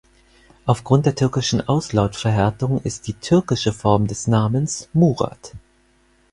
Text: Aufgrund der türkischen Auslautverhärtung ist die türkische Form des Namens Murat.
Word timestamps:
Aufgrund 0.65 1.05
der 1.05 1.13
türkischen 1.13 1.61
Auslautverhärtung 1.61 2.81
ist 2.81 3.05
die 3.07 3.13
türkische 3.13 3.71
Form 3.71 4.07
des 4.07 4.25
Namens 4.25 4.89
Murat. 4.93 5.51